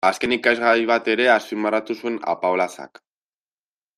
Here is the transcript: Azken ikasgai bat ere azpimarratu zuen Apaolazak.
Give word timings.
Azken 0.09 0.31
ikasgai 0.35 0.79
bat 0.91 1.09
ere 1.15 1.27
azpimarratu 1.33 1.97
zuen 1.99 2.17
Apaolazak. 2.35 3.01